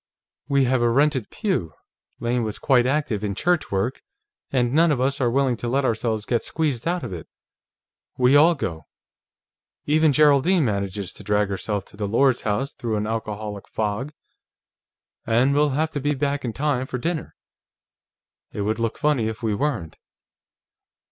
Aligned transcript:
We 0.49 0.63
have 0.63 0.81
a 0.81 0.89
rented 0.89 1.29
pew 1.29 1.73
Lane 2.19 2.41
was 2.41 2.57
quite 2.57 2.87
active 2.87 3.23
in 3.23 3.35
church 3.35 3.69
work 3.69 4.01
and 4.49 4.73
none 4.73 4.91
of 4.91 4.99
us 4.99 5.21
are 5.21 5.29
willing 5.29 5.55
to 5.57 5.67
let 5.67 5.85
ourselves 5.85 6.25
get 6.25 6.43
squeezed 6.43 6.87
out 6.87 7.03
of 7.03 7.13
it. 7.13 7.27
We 8.17 8.35
all 8.35 8.55
go; 8.55 8.87
even 9.85 10.11
Geraldine 10.11 10.65
manages 10.65 11.13
to 11.13 11.23
drag 11.23 11.49
herself 11.49 11.85
to 11.85 11.97
the 11.97 12.07
Lord's 12.07 12.41
House 12.41 12.73
through 12.73 12.97
an 12.97 13.05
alcoholic 13.05 13.67
fog. 13.67 14.11
And 15.27 15.53
we'll 15.53 15.69
have 15.77 15.91
to 15.91 15.99
be 15.99 16.15
back 16.15 16.43
in 16.43 16.51
time 16.53 16.87
for 16.87 16.97
dinner. 16.97 17.35
It 18.51 18.61
would 18.61 18.79
look 18.79 18.97
funny 18.97 19.27
if 19.27 19.43
we 19.43 19.53
weren't." 19.53 19.99